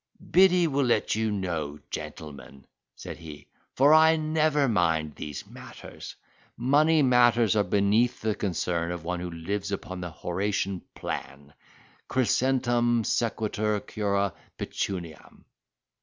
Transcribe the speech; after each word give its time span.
"Biddy 0.31 0.65
will 0.65 0.85
let 0.85 1.13
you 1.13 1.29
know, 1.29 1.77
gentlemen," 1.91 2.65
said 2.95 3.17
he; 3.17 3.45
"for 3.75 3.93
I 3.93 4.15
never 4.15 4.67
mind 4.67 5.13
these 5.13 5.45
matters. 5.45 6.15
Money 6.57 7.03
matters 7.03 7.55
are 7.55 7.63
beneath 7.63 8.19
the 8.19 8.33
concern 8.33 8.91
of 8.91 9.03
one 9.03 9.19
who 9.19 9.29
lives 9.29 9.71
upon 9.71 10.01
the 10.01 10.09
Horatian 10.09 10.81
plan—Crescentum 10.95 13.03
sequitur 13.03 13.79
cura 13.81 14.33
pecuniam." 14.57 15.45